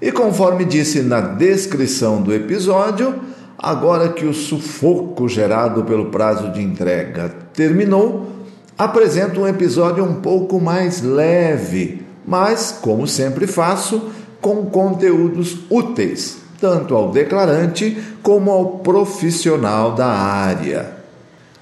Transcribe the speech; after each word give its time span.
E 0.00 0.12
conforme 0.12 0.64
disse 0.64 1.00
na 1.00 1.20
descrição 1.20 2.20
do 2.20 2.34
episódio, 2.34 3.14
agora 3.58 4.10
que 4.10 4.26
o 4.26 4.34
sufoco 4.34 5.28
gerado 5.28 5.84
pelo 5.84 6.06
prazo 6.06 6.52
de 6.52 6.62
entrega 6.62 7.34
terminou, 7.54 8.30
apresento 8.76 9.40
um 9.40 9.48
episódio 9.48 10.04
um 10.04 10.20
pouco 10.20 10.60
mais 10.60 11.02
leve, 11.02 12.02
mas, 12.26 12.78
como 12.82 13.06
sempre 13.06 13.46
faço, 13.46 14.10
com 14.40 14.66
conteúdos 14.66 15.60
úteis, 15.70 16.38
tanto 16.60 16.94
ao 16.94 17.10
declarante 17.10 17.96
como 18.22 18.50
ao 18.50 18.66
profissional 18.80 19.92
da 19.92 20.08
área. 20.08 20.94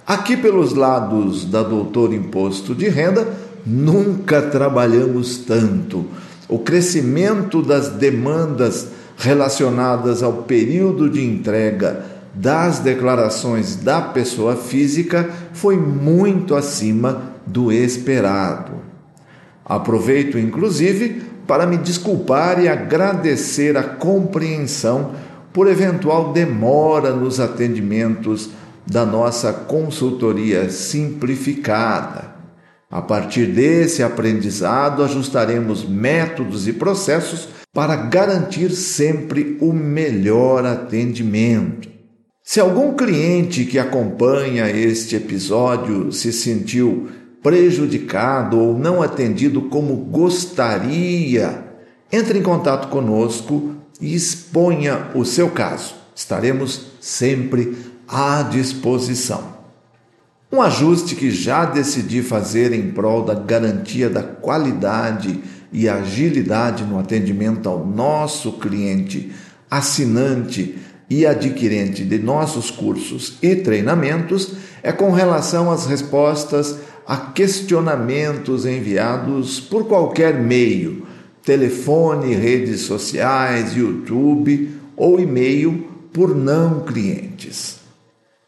Aqui 0.04 0.36
pelos 0.36 0.74
lados 0.74 1.44
da 1.44 1.62
Doutor 1.62 2.12
Imposto 2.12 2.74
de 2.74 2.88
Renda, 2.88 3.28
nunca 3.64 4.42
trabalhamos 4.42 5.38
tanto 5.38 6.04
o 6.48 6.58
crescimento 6.58 7.62
das 7.62 7.88
demandas 7.90 8.88
relacionadas 9.16 10.22
ao 10.22 10.42
período 10.42 11.08
de 11.08 11.24
entrega 11.24 12.04
das 12.34 12.80
declarações 12.80 13.76
da 13.76 14.02
pessoa 14.02 14.56
física 14.56 15.30
foi 15.52 15.76
muito 15.76 16.54
acima 16.54 17.34
do 17.46 17.70
esperado. 17.70 18.72
Aproveito, 19.64 20.38
inclusive, 20.38 21.22
para 21.46 21.66
me 21.66 21.76
desculpar 21.76 22.60
e 22.60 22.68
agradecer 22.68 23.76
a 23.76 23.82
compreensão 23.82 25.12
por 25.52 25.68
eventual 25.68 26.32
demora 26.32 27.12
nos 27.12 27.38
atendimentos 27.38 28.50
da 28.84 29.06
nossa 29.06 29.52
consultoria 29.52 30.68
simplificada. 30.68 32.33
A 32.94 33.02
partir 33.02 33.46
desse 33.46 34.04
aprendizado, 34.04 35.02
ajustaremos 35.02 35.84
métodos 35.84 36.68
e 36.68 36.72
processos 36.72 37.48
para 37.72 37.96
garantir 37.96 38.70
sempre 38.70 39.58
o 39.60 39.72
melhor 39.72 40.64
atendimento. 40.64 41.88
Se 42.40 42.60
algum 42.60 42.94
cliente 42.94 43.64
que 43.64 43.80
acompanha 43.80 44.70
este 44.70 45.16
episódio 45.16 46.12
se 46.12 46.32
sentiu 46.32 47.08
prejudicado 47.42 48.60
ou 48.60 48.78
não 48.78 49.02
atendido 49.02 49.62
como 49.62 49.96
gostaria, 49.96 51.64
entre 52.12 52.38
em 52.38 52.42
contato 52.44 52.86
conosco 52.90 53.74
e 54.00 54.14
exponha 54.14 55.08
o 55.16 55.24
seu 55.24 55.50
caso. 55.50 55.96
Estaremos 56.14 56.86
sempre 57.00 57.76
à 58.06 58.42
disposição. 58.42 59.53
Um 60.54 60.62
ajuste 60.62 61.16
que 61.16 61.32
já 61.32 61.64
decidi 61.64 62.22
fazer 62.22 62.72
em 62.72 62.92
prol 62.92 63.24
da 63.24 63.34
garantia 63.34 64.08
da 64.08 64.22
qualidade 64.22 65.40
e 65.72 65.88
agilidade 65.88 66.84
no 66.84 66.96
atendimento 66.96 67.68
ao 67.68 67.84
nosso 67.84 68.52
cliente, 68.52 69.32
assinante 69.68 70.78
e 71.10 71.26
adquirente 71.26 72.04
de 72.04 72.20
nossos 72.20 72.70
cursos 72.70 73.36
e 73.42 73.56
treinamentos 73.56 74.52
é 74.80 74.92
com 74.92 75.10
relação 75.10 75.72
às 75.72 75.86
respostas 75.86 76.76
a 77.04 77.16
questionamentos 77.16 78.64
enviados 78.64 79.58
por 79.58 79.88
qualquer 79.88 80.40
meio, 80.40 81.04
telefone, 81.42 82.32
redes 82.32 82.82
sociais, 82.82 83.74
YouTube 83.74 84.70
ou 84.96 85.18
e-mail 85.18 85.84
por 86.12 86.32
não 86.32 86.84
clientes. 86.84 87.80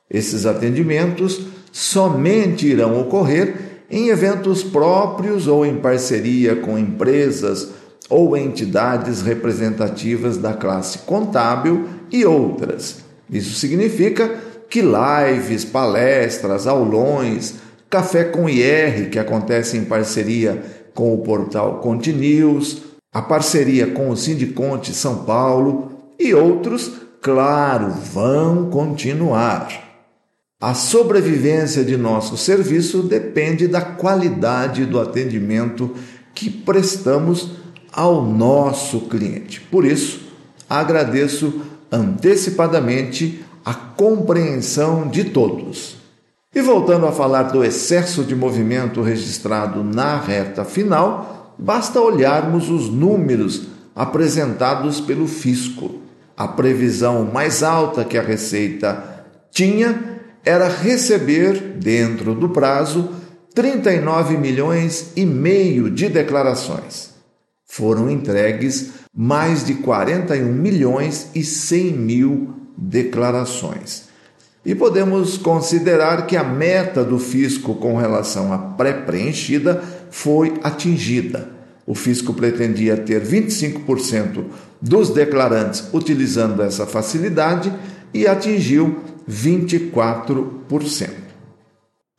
Esses 0.09 0.47
atendimentos 0.47 1.56
somente 1.77 2.67
irão 2.67 2.99
ocorrer 2.99 3.83
em 3.91 4.09
eventos 4.09 4.63
próprios 4.63 5.47
ou 5.47 5.67
em 5.67 5.77
parceria 5.77 6.57
com 6.57 6.79
empresas 6.79 7.69
ou 8.09 8.35
entidades 8.35 9.21
representativas 9.21 10.39
da 10.39 10.55
classe 10.55 11.01
contábil 11.01 11.87
e 12.11 12.25
outras. 12.25 13.01
Isso 13.31 13.53
significa 13.59 14.37
que 14.71 14.81
lives, 14.81 15.67
palestras, 15.67 16.67
aulões, 16.67 17.57
café 17.91 18.25
com 18.25 18.49
IR, 18.49 19.11
que 19.11 19.19
acontece 19.19 19.77
em 19.77 19.85
parceria 19.85 20.63
com 20.95 21.13
o 21.13 21.19
portal 21.19 21.81
Conte 21.81 22.11
News, 22.11 22.85
a 23.13 23.21
parceria 23.21 23.89
com 23.89 24.09
o 24.09 24.17
Sindiconte 24.17 24.95
São 24.95 25.25
Paulo 25.25 25.93
e 26.19 26.33
outros, 26.33 26.91
claro, 27.21 27.91
vão 27.91 28.71
continuar. 28.71 29.86
A 30.59 30.73
sobrevivência 30.73 31.85
de 31.85 31.99
nosso 31.99 32.35
serviço 32.39 33.03
depende 33.03 33.69
da 33.69 33.83
qualidade 33.83 34.87
do 34.87 34.99
atendimento 34.99 35.95
que 36.35 36.49
prestamos 36.49 37.51
ao 37.93 38.25
nosso 38.25 39.03
cliente. 39.03 39.61
Por 39.61 39.85
isso, 39.85 40.21
agradeço 40.69 41.61
antecipadamente 41.93 43.45
a 43.63 43.75
compreensão 43.75 45.07
de 45.09 45.25
todos. 45.25 45.99
E 46.55 46.63
voltando 46.63 47.05
a 47.05 47.13
falar 47.13 47.45
do 47.45 47.63
excesso 47.63 48.25
de 48.25 48.35
movimento 48.35 49.03
registrado 49.03 49.85
na 49.85 50.19
reta 50.19 50.65
final, 50.65 51.55
basta 51.59 52.01
olharmos 52.01 52.71
os 52.71 52.89
números 52.89 53.67
apresentados 53.95 55.03
pelo 55.03 55.29
fisco. 55.29 55.97
A 56.35 56.49
previsão 56.49 57.31
mais 57.31 57.63
alta 57.63 58.07
que 58.07 58.17
a 58.17 58.23
Receita 58.23 59.27
tinha 59.51 60.16
era 60.47 60.69
receber, 60.69 61.61
dentro 61.77 62.33
do 62.33 62.49
prazo, 62.49 63.11
39 63.53 64.37
milhões 64.37 65.11
e 65.17 65.27
meio 65.27 65.91
de 65.91 66.09
declarações. 66.09 67.11
Foram 67.67 68.09
entregues 68.09 68.91
mais 69.13 69.65
de 69.65 69.75
41 69.75 70.45
milhões 70.53 71.31
e 71.35 71.43
100 71.43 71.93
mil 71.93 72.55
declarações. 72.79 74.05
E 74.65 74.75
podemos 74.75 75.37
considerar 75.37 76.27
que 76.27 76.37
a 76.37 76.45
meta 76.45 77.03
do 77.03 77.19
fisco 77.19 77.75
com 77.75 77.97
relação 77.97 78.53
à 78.53 78.59
pré-preenchida 78.59 79.83
foi 80.11 80.55
atingida. 80.63 81.49
O 81.85 81.95
fisco 81.95 82.33
pretendia 82.35 82.97
ter 82.97 83.23
25% 83.25 84.45
dos 84.81 85.11
declarantes 85.11 85.85
utilizando 85.93 86.63
essa 86.63 86.87
facilidade 86.87 87.73
e 88.13 88.27
atingiu 88.27 89.01
24%. 89.29 91.11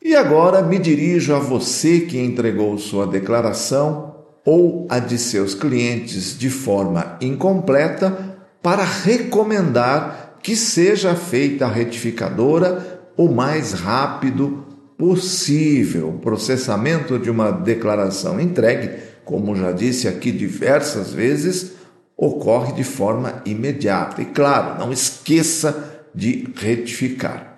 E 0.02 0.14
agora 0.14 0.62
me 0.62 0.78
dirijo 0.78 1.34
a 1.34 1.38
você 1.38 2.00
que 2.00 2.18
entregou 2.18 2.78
sua 2.78 3.06
declaração 3.06 4.14
ou 4.44 4.86
a 4.88 4.98
de 4.98 5.18
seus 5.18 5.54
clientes 5.54 6.38
de 6.38 6.48
forma 6.48 7.18
incompleta 7.20 8.38
para 8.62 8.84
recomendar 8.84 10.38
que 10.42 10.56
seja 10.56 11.14
feita 11.14 11.66
a 11.66 11.68
retificadora 11.68 13.02
o 13.16 13.28
mais 13.28 13.72
rápido 13.72 14.64
possível. 14.96 16.08
O 16.08 16.18
processamento 16.18 17.18
de 17.18 17.30
uma 17.30 17.50
declaração 17.50 18.40
entregue, 18.40 18.90
como 19.24 19.54
já 19.54 19.72
disse 19.72 20.08
aqui 20.08 20.32
diversas 20.32 21.12
vezes, 21.12 21.72
ocorre 22.16 22.72
de 22.72 22.84
forma 22.84 23.42
imediata. 23.44 24.22
E 24.22 24.26
claro, 24.26 24.78
não 24.78 24.92
esqueça 24.92 25.97
de 26.14 26.48
retificar. 26.56 27.48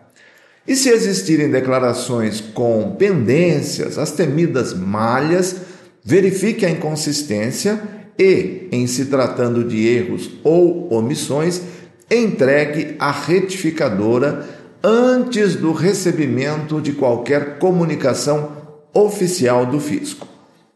E 0.66 0.76
se 0.76 0.88
existirem 0.88 1.50
declarações 1.50 2.40
com 2.40 2.94
pendências, 2.96 3.98
as 3.98 4.12
temidas 4.12 4.72
malhas, 4.72 5.56
verifique 6.04 6.64
a 6.64 6.70
inconsistência 6.70 7.80
e, 8.18 8.68
em 8.70 8.86
se 8.86 9.06
tratando 9.06 9.64
de 9.64 9.86
erros 9.88 10.30
ou 10.44 10.92
omissões, 10.92 11.62
entregue 12.10 12.94
a 12.98 13.10
retificadora 13.10 14.46
antes 14.82 15.56
do 15.56 15.72
recebimento 15.72 16.80
de 16.80 16.92
qualquer 16.92 17.58
comunicação 17.58 18.52
oficial 18.94 19.66
do 19.66 19.80
fisco. 19.80 20.28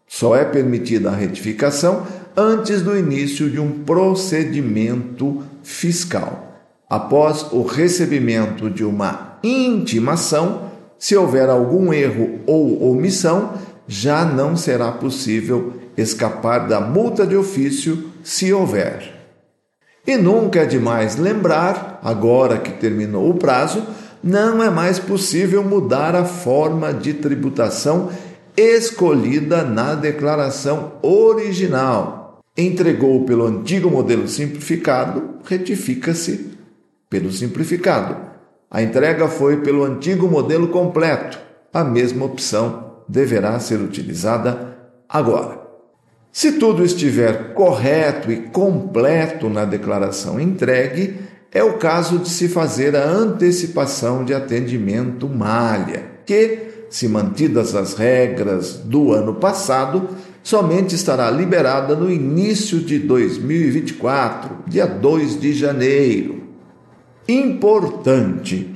Só 0.09 0.37
é 0.37 0.45
permitida 0.45 1.11
a 1.11 1.15
retificação 1.15 2.07
antes 2.37 2.83
do 2.83 2.99
início 2.99 3.49
de 3.49 3.61
um 3.61 3.85
procedimento 3.85 5.43
fiscal 5.63 6.44
após 6.89 7.47
o 7.53 7.63
recebimento 7.63 8.71
de 8.71 8.85
uma 8.85 9.39
intimação, 9.43 10.71
se 10.99 11.17
houver 11.17 11.49
algum 11.49 11.93
erro 11.93 12.41
ou 12.47 12.91
omissão, 12.91 13.55
já 13.87 14.25
não 14.25 14.57
será 14.57 14.91
possível 14.93 15.75
escapar 15.97 16.67
da 16.67 16.81
multa 16.81 17.27
de 17.27 17.37
ofício 17.37 18.11
se 18.23 18.53
houver. 18.53 19.13
E 20.07 20.17
nunca 20.17 20.61
é 20.61 20.67
demais 20.67 21.17
lembrar, 21.17 22.01
agora 22.03 22.59
que 22.59 22.73
terminou 22.73 23.31
o 23.31 23.35
prazo, 23.35 23.83
não 24.23 24.63
é 24.63 24.71
mais 24.71 24.99
possível 24.99 25.63
mudar 25.63 26.15
a 26.15 26.25
forma 26.25 26.93
de 26.93 27.15
tributação 27.15 28.11
escolhida 28.57 29.63
na 29.63 29.95
declaração 29.95 30.93
original. 31.03 32.41
Entregou 32.57 33.25
pelo 33.25 33.47
antigo 33.47 33.91
modelo 33.91 34.29
simplificado, 34.29 35.41
retifica-se 35.45 36.54
pelo 37.09 37.31
simplificado. 37.33 38.17
A 38.71 38.83
entrega 38.83 39.29
foi 39.29 39.59
pelo 39.59 39.85
antigo 39.85 40.29
modelo 40.29 40.69
completo. 40.69 41.39
A 41.73 41.85
mesma 41.85 42.25
opção 42.25 43.03
deverá 43.09 43.59
ser 43.61 43.81
utilizada 43.81 44.77
agora. 45.09 45.65
Se 46.33 46.53
tudo 46.53 46.85
estiver 46.85 47.55
correto 47.55 48.33
e 48.33 48.49
completo 48.49 49.49
na 49.49 49.65
declaração 49.65 50.41
entregue, 50.41 51.17
é 51.53 51.63
o 51.63 51.79
caso 51.79 52.19
de 52.19 52.29
se 52.29 52.49
fazer 52.49 52.97
a 52.97 53.05
antecipação 53.05 54.25
de 54.25 54.35
atendimento 54.35 55.29
malha, 55.29 56.03
que, 56.27 56.87
se 56.91 57.07
mantidas 57.07 57.77
as 57.77 57.95
regras 57.95 58.73
do 58.73 59.13
ano 59.13 59.35
passado, 59.35 60.09
somente 60.43 60.97
estará 60.97 61.31
liberada 61.31 61.95
no 61.95 62.11
início 62.11 62.81
de 62.81 62.99
2024, 62.99 64.65
dia 64.67 64.87
2 64.87 65.41
de 65.41 65.53
janeiro. 65.53 66.44
Importante! 67.29 68.75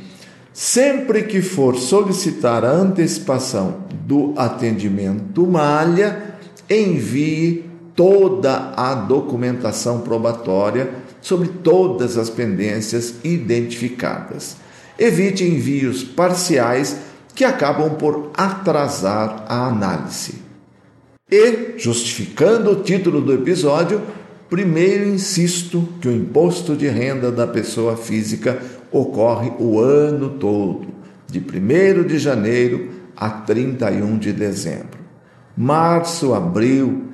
Sempre 0.52 1.22
que 1.24 1.40
for 1.40 1.76
solicitar 1.76 2.64
a 2.64 2.70
antecipação 2.70 3.84
do 4.06 4.34
atendimento 4.36 5.46
malha, 5.46 6.34
envie 6.68 7.64
toda 7.94 8.72
a 8.76 8.94
documentação 8.94 10.00
probatória 10.00 10.90
sobre 11.20 11.48
todas 11.48 12.16
as 12.16 12.30
pendências 12.30 13.14
identificadas. 13.22 14.56
Evite 14.98 15.44
envios 15.44 16.02
parciais 16.02 16.96
que 17.34 17.44
acabam 17.44 17.94
por 17.94 18.32
atrasar 18.34 19.44
a 19.46 19.68
análise. 19.68 20.42
E, 21.30 21.74
justificando 21.76 22.70
o 22.70 22.82
título 22.82 23.20
do 23.20 23.32
episódio, 23.32 24.00
primeiro 24.48 25.06
insisto 25.06 25.88
que 26.00 26.08
o 26.08 26.12
imposto 26.12 26.74
de 26.74 26.88
renda 26.88 27.30
da 27.30 27.46
pessoa 27.46 27.96
física 27.96 28.58
ocorre 28.90 29.52
o 29.58 29.78
ano 29.78 30.30
todo, 30.30 30.88
de 31.26 31.38
1 31.38 32.06
de 32.06 32.18
janeiro 32.18 32.90
a 33.16 33.28
31 33.28 34.16
de 34.16 34.32
dezembro. 34.32 34.98
Março, 35.56 36.32
abril 36.34 37.04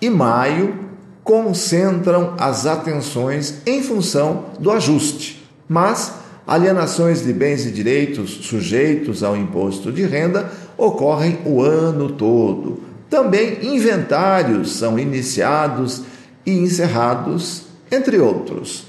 e 0.00 0.10
maio 0.10 0.84
concentram 1.22 2.34
as 2.38 2.66
atenções 2.66 3.62
em 3.64 3.82
função 3.82 4.46
do 4.58 4.70
ajuste, 4.70 5.48
mas 5.66 6.12
alienações 6.46 7.24
de 7.24 7.32
bens 7.32 7.64
e 7.64 7.70
direitos 7.70 8.30
sujeitos 8.46 9.22
ao 9.22 9.34
imposto 9.34 9.90
de 9.90 10.02
renda 10.02 10.50
ocorrem 10.76 11.38
o 11.46 11.62
ano 11.62 12.10
todo. 12.10 12.80
Também 13.08 13.58
inventários 13.62 14.76
são 14.76 14.98
iniciados 14.98 16.02
e 16.44 16.52
encerrados, 16.52 17.62
entre 17.90 18.18
outros. 18.18 18.84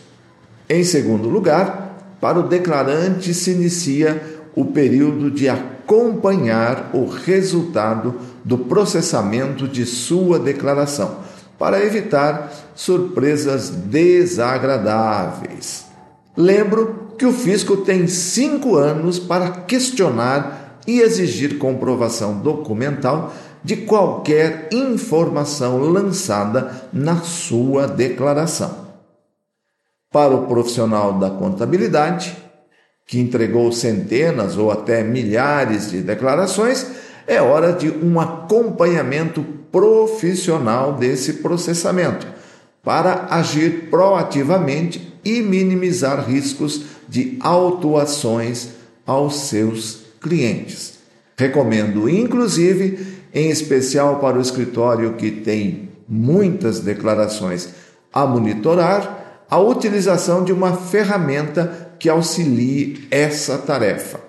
Em 0.69 0.83
segundo 0.83 1.29
lugar, 1.29 2.17
para 2.19 2.39
o 2.39 2.47
declarante 2.47 3.33
se 3.33 3.51
inicia 3.51 4.21
o 4.55 4.65
período 4.65 5.29
de 5.29 5.47
acompanhar 5.47 6.89
o 6.93 7.05
resultado 7.05 8.15
do 8.43 8.57
processamento 8.57 9.67
de 9.67 9.85
sua 9.85 10.39
declaração, 10.39 11.19
para 11.59 11.85
evitar 11.85 12.51
surpresas 12.75 13.69
desagradáveis. 13.69 15.85
Lembro 16.35 17.13
que 17.17 17.25
o 17.25 17.31
fisco 17.31 17.77
tem 17.77 18.07
cinco 18.07 18.75
anos 18.75 19.17
para 19.19 19.49
questionar 19.49 20.81
e 20.85 20.99
exigir 20.99 21.57
comprovação 21.57 22.39
documental 22.39 23.33
de 23.65 23.77
qualquer 23.77 24.69
informação 24.71 25.79
lançada 25.79 26.87
na 26.93 27.21
sua 27.21 27.87
declaração. 27.87 28.85
Para 30.11 30.35
o 30.35 30.45
profissional 30.45 31.13
da 31.13 31.31
contabilidade, 31.31 32.37
que 33.07 33.19
entregou 33.19 33.71
centenas 33.71 34.55
ou 34.55 34.69
até 34.69 35.03
milhares 35.03 35.89
de 35.89 36.01
declarações, 36.01 36.85
é 37.25 37.41
hora 37.41 37.73
de 37.73 37.89
um 37.89 38.19
acompanhamento 38.19 39.43
profissional 39.71 40.93
desse 40.93 41.33
processamento 41.33 42.27
para 42.83 43.25
agir 43.31 43.89
proativamente 43.89 45.11
e 45.25 45.41
minimizar 45.41 46.23
riscos 46.29 46.83
de 47.09 47.35
autuações 47.39 48.69
aos 49.07 49.47
seus 49.47 50.01
clientes. 50.21 50.99
Recomendo, 51.35 52.07
inclusive, 52.07 53.14
em 53.35 53.49
especial 53.49 54.19
para 54.19 54.37
o 54.37 54.41
escritório 54.41 55.13
que 55.15 55.29
tem 55.29 55.89
muitas 56.07 56.79
declarações 56.79 57.69
a 58.13 58.25
monitorar, 58.25 59.43
a 59.49 59.59
utilização 59.59 60.45
de 60.45 60.53
uma 60.53 60.77
ferramenta 60.77 61.91
que 61.99 62.07
auxilie 62.07 63.05
essa 63.11 63.57
tarefa. 63.57 64.21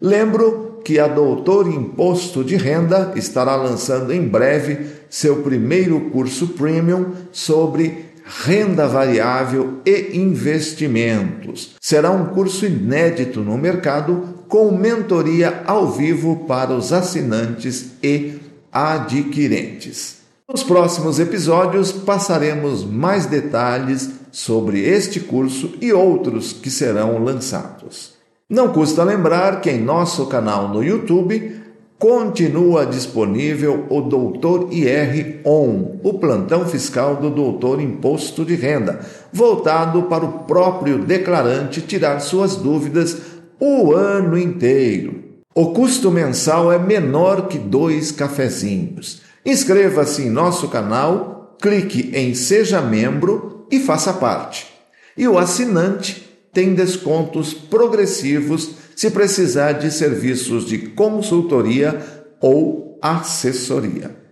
lembro 0.01 0.81
que 0.83 0.99
a 0.99 1.07
Doutor 1.07 1.67
Imposto 1.67 2.43
de 2.43 2.55
Renda 2.55 3.13
estará 3.15 3.55
lançando 3.55 4.11
em 4.11 4.27
breve 4.27 4.87
seu 5.07 5.43
primeiro 5.43 6.09
curso 6.09 6.47
premium 6.47 7.11
sobre 7.31 8.07
renda 8.45 8.87
variável 8.87 9.75
e 9.85 10.17
investimentos. 10.17 11.75
Será 11.79 12.09
um 12.09 12.29
curso 12.29 12.65
inédito 12.65 13.41
no 13.41 13.59
mercado 13.59 14.36
com 14.47 14.71
mentoria 14.71 15.63
ao 15.65 15.91
vivo 15.91 16.45
para 16.47 16.73
os 16.73 16.93
assinantes 16.93 17.91
e 18.01 18.39
adquirentes. 18.71 20.17
Nos 20.49 20.63
próximos 20.63 21.19
episódios 21.19 21.91
passaremos 21.91 22.85
mais 22.85 23.25
detalhes 23.25 24.09
sobre 24.31 24.81
este 24.81 25.19
curso 25.19 25.73
e 25.81 25.91
outros 25.91 26.53
que 26.53 26.69
serão 26.69 27.23
lançados. 27.23 28.13
Não 28.49 28.69
custa 28.69 29.03
lembrar 29.03 29.59
que 29.59 29.69
em 29.69 29.81
nosso 29.81 30.25
canal 30.27 30.69
no 30.69 30.81
YouTube 30.81 31.67
continua 31.99 32.85
disponível 32.85 33.85
o 33.89 34.01
Doutor 34.01 34.69
IR 34.71 35.41
On, 35.43 35.97
o 36.03 36.13
plantão 36.13 36.65
fiscal 36.65 37.15
do 37.15 37.29
Doutor 37.29 37.81
Imposto 37.81 38.45
de 38.45 38.55
Renda, 38.55 39.01
voltado 39.33 40.03
para 40.03 40.23
o 40.23 40.43
próprio 40.43 40.99
declarante 40.99 41.81
tirar 41.81 42.19
suas 42.19 42.55
dúvidas 42.55 43.17
o 43.59 43.93
ano 43.93 44.37
inteiro. 44.37 45.23
O 45.53 45.71
custo 45.73 46.11
mensal 46.11 46.71
é 46.71 46.77
menor 46.77 47.47
que 47.47 47.57
dois 47.57 48.11
cafezinhos. 48.11 49.21
Inscreva-se 49.45 50.23
em 50.23 50.29
nosso 50.29 50.67
canal, 50.67 51.57
clique 51.59 52.11
em 52.13 52.33
Seja 52.35 52.81
Membro 52.81 53.65
e 53.71 53.79
faça 53.79 54.13
parte. 54.13 54.67
E 55.17 55.27
o 55.27 55.37
assinante 55.37 56.27
tem 56.53 56.75
descontos 56.75 57.53
progressivos 57.53 58.71
se 58.95 59.09
precisar 59.09 59.73
de 59.73 59.91
serviços 59.91 60.65
de 60.65 60.77
consultoria 60.77 61.99
ou 62.39 62.99
assessoria. 63.01 64.26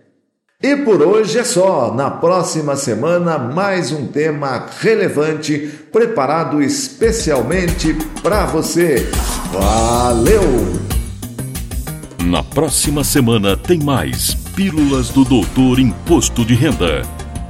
E 0.62 0.74
por 0.74 1.02
hoje 1.02 1.38
é 1.38 1.44
só. 1.44 1.92
Na 1.94 2.10
próxima 2.10 2.76
semana, 2.76 3.36
mais 3.36 3.92
um 3.92 4.06
tema 4.06 4.66
relevante 4.80 5.70
preparado 5.92 6.62
especialmente 6.62 7.92
para 8.22 8.46
você. 8.46 9.06
Valeu! 9.52 10.42
Na 12.24 12.42
próxima 12.42 13.04
semana 13.04 13.54
tem 13.54 13.78
mais 13.78 14.34
Pílulas 14.56 15.10
do 15.10 15.26
Doutor 15.26 15.78
Imposto 15.78 16.42
de 16.42 16.54
Renda. 16.54 17.02